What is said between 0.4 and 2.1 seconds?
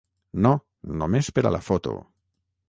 No, només per la foto.